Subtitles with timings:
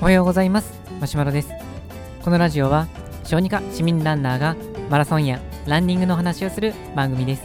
[0.00, 0.72] おはようございます。
[1.00, 1.50] マシュマロです。
[2.22, 2.88] このラジオは
[3.24, 4.56] 小児科市民ランナーが
[4.90, 7.42] マラソンやランニングの話をする番組です。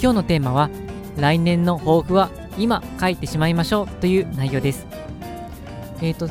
[0.00, 0.70] 今日のテーマは
[1.16, 4.86] 来年の抱負は今書いてしまいましょうという内容です。
[6.00, 6.28] えっ、ー、と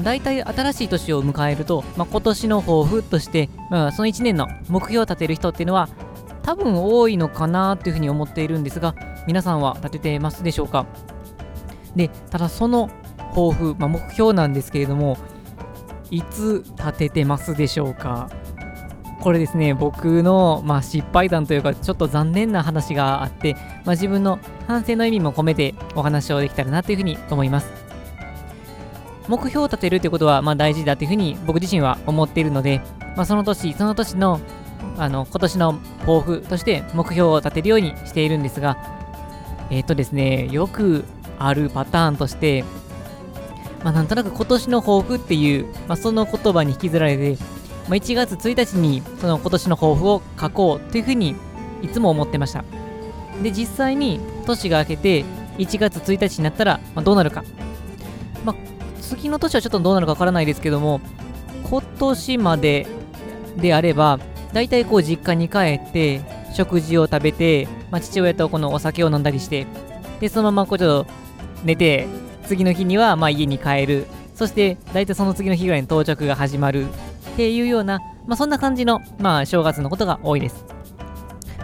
[0.00, 5.88] 大体新しい年を迎えると、まあ、今年の抱負として、まあ、その1年の目標を立てる人っていうのは
[6.42, 8.94] 多分多いのかなというふうに思っているんですが
[9.26, 10.86] 皆さんは立ててますでしょうか？
[11.94, 12.90] でただその
[13.34, 15.16] 抱負、まあ、目標なんですけれども
[16.10, 18.28] いつ立ててますでしょうか？
[19.20, 27.70] これですね僕の、まあ、失敗談というかちょっと残念な話があって、まあ、自分の反省の意味も込めてお話をできたらなというふうに思います。
[29.28, 32.80] 目標を立てるということは、まあ、大事だというふうに僕自身は思っているので、
[33.16, 34.40] まあ、その年その年の
[34.98, 38.76] あの今年の抱負として目標を立てるようにしているんですが
[39.72, 41.04] えっ、ー、とですねよく
[41.38, 42.64] あるパターンとして
[43.82, 47.36] まあ、なんとなく今年の抱負っていう、まあ、その言葉に引きずられて、
[47.88, 51.34] まあ、1月1日にその今年の抱負を書こうというふうに
[51.82, 52.64] いつも思ってました。
[53.42, 55.24] で、実際に年が明けて
[55.58, 57.42] 1月1日になったら、ま、どうなるか。
[58.44, 58.54] ま、
[59.00, 61.00] 次の年はちょっとどうなるかわからないですけども、
[61.68, 62.86] 今年まで
[63.56, 64.20] であれば、
[64.52, 66.20] 大体こう実家に帰って、
[66.52, 69.66] 食事を食べて、まあ、父親とこのお酒を飲んだりして、
[70.20, 71.10] で、そのままこうちょっと
[71.64, 72.06] 寝て、
[72.46, 80.64] 次の日にはま家に帰るそして大体その次の日ぐらいに到着が始まるっていうような、まあ、そんな感じの、まあ、正月のことが多いです。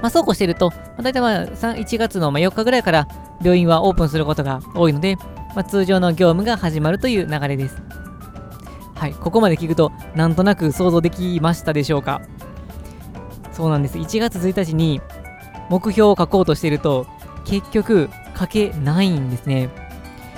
[0.01, 3.09] まあ、そうこうしてると、まあ、大体まあ1月の4日ぐらいから
[3.43, 7.83] 病院はオープンすることが多いので、まあ、通常の業務が始まるという流れです。
[8.95, 12.21] はい、ここまで聞くと、なんとなく想像できましたでしょうか？
[13.59, 13.99] そうなんです。
[13.99, 15.01] 1月1日に
[15.69, 17.09] 目標を書こうとしていると、
[17.45, 19.69] 結局書けないんですね。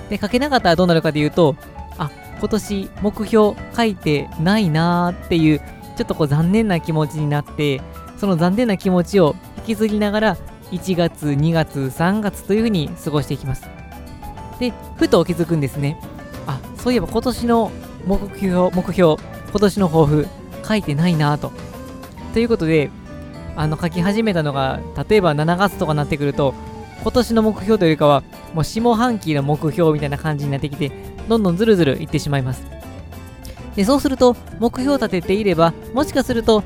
[0.09, 1.55] で、書けなかったらどうなるかというと、
[1.99, 7.83] あ、今年目標書いてないなーっていう、ちょっとこう残念な気持ちになって、
[8.17, 10.37] その残念な気持ちを引きずりながら、
[10.71, 13.69] 1月、2月、3月というふうに過ごしていきます。
[14.59, 16.01] で、ふと気づくんですね。
[16.47, 17.71] あ、そういえば今年の
[18.07, 19.17] 目標、目標、
[19.51, 20.27] 今年の抱負、
[20.67, 21.53] 書いてないなと。
[22.33, 22.91] ということで、
[23.57, 26.55] あの書き始めたのが、例えば7月とかになってくると、
[27.03, 28.23] 今年の目標というよりかは、
[28.55, 30.93] もう下半期の目標みたいな感じになってきて、
[31.29, 32.65] どんどんずるずるいってしまいます。
[33.77, 36.63] で、そうすると、目標を立てていれば、もしかすると、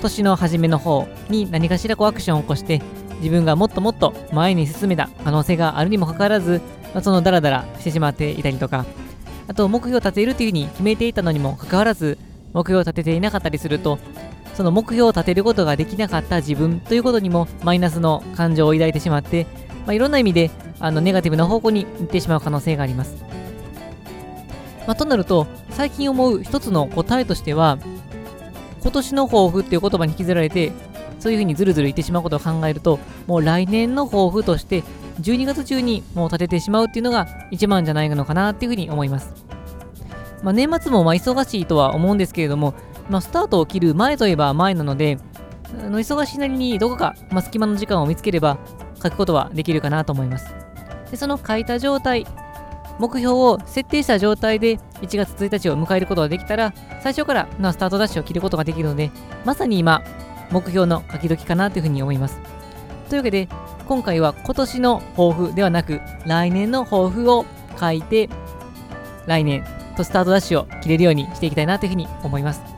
[0.00, 2.82] 年の初めの方に何かしらこうアクションを起こして、
[3.18, 6.60] 自分がもっともっと前に進めた可能性があるにもかかわらず、
[6.92, 8.84] まあ、そのダラダラしてしまっていたりとか、
[9.48, 12.18] あと目標を立てるというふうに決めていたのにもかかわらず、
[12.52, 13.98] 目標を立てていなかったりすると、
[14.54, 19.46] その目標を立てることができなかった自分ということにもマイナスの感情を抱いてしまって、
[19.86, 23.32] まあ、いろんな意味であのネガティブな方向に行ってしまう可能性があります。
[24.86, 27.78] まあ、となると、最近思う一つの答えとしては、
[28.82, 30.72] 今年の抱負っていう言葉に引きずられて、
[31.20, 32.98] そういうふうにずるずる言ってしまうことを考えると、
[33.28, 34.82] もう来年の抱負として、
[35.20, 39.32] 12月中にもう立ててしまうっていうのが一番じゃないのかなっていうふうに思います。
[40.42, 42.74] まあ、年末もまあ忙しいとは思うんですけれども、
[43.08, 45.18] まあ、スタートを切る前といえば前なので、
[45.90, 48.58] の忙しいなりにどこか、まあ、隙間の時間を見つければ
[49.02, 50.54] 書くことはできるかなと思います。
[51.10, 52.26] でその書いた状態、
[52.98, 59.10] 目標を設定した状態で1月1日を迎えることができたら、最初からのスタートダッシュを切ることができるので、
[59.44, 60.02] まさに今、
[60.50, 62.38] 目標の書き時かなというふうに思います。
[63.08, 63.48] というわけで、
[63.86, 67.44] 今回は今年の抱負ではなく、来年の抱負を
[67.78, 68.28] 書いて、
[69.26, 69.64] 来年
[69.96, 72.71] とスタートダッシュを切れるようにしていきたいなというふうに思います。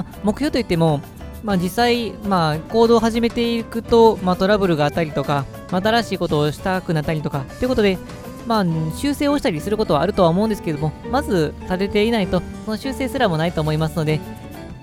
[0.00, 1.00] まあ、目標といっても、
[1.42, 7.98] まあ、実際、まあ、行動を始めていくと、まあ、トラブルがあったりとか、新しいことをしたくなったりとか、ということで、
[8.46, 8.64] まあ、
[8.96, 14.20] 修正をしたりすることはあるとは思うんですけども、まず立てていないと、その修正すらもないと思いますので、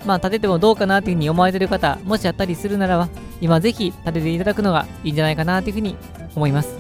[0.06, 3.10] まあ、立ててもどうかなというふうに思われている方、もしあったりするならば、
[3.42, 5.96] 今ぜひ立てていただくのがいいんじゃないかなというふうに
[6.36, 6.76] 思います。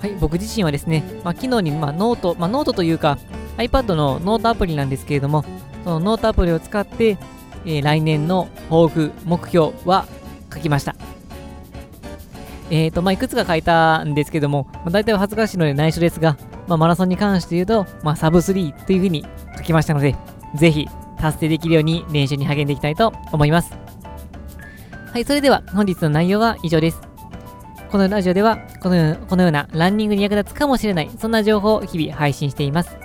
[0.00, 3.18] はい、僕自身はですね、まあ、昨日に、まあ、ノート、まあ、ノートというか、
[3.56, 5.44] iPad のノートアプリなんですけれども、
[5.84, 7.18] そのノートアプリを使って、
[7.64, 10.06] えー、来年の抱負、目標は
[10.52, 10.96] 書きました。
[12.70, 16.36] えっ、ー、と、まあ、いくつか書いたんですけども、まあ、大体は恥ずかしいので内緒ですが、
[16.66, 19.24] まあ、マラソンに関して言うと、まあ、サブ3というふうに
[19.56, 20.16] 書きましたので、
[20.54, 20.88] ぜひ
[21.18, 23.72] 達成できるように練習に励んでいきたいと思います。
[25.12, 27.00] はい、それでは本日の内容は以上です。
[27.90, 33.03] このラジオではこのこのようなランニングに役立つかもしれない、そんな情報を日々配信しています。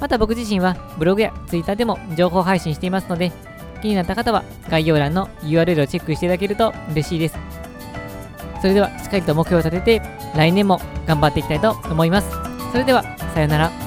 [0.00, 3.32] また僕自身はブログや Twitter でも情報配信していますので、
[3.82, 7.66] 気になった方は概要欄の URL をチェックしていただけると嬉しいです。
[8.60, 10.02] それではしっかりと目標を立てて
[10.34, 12.30] 来年も頑張っていきたいと思います
[12.72, 13.02] それでは
[13.34, 13.85] さようなら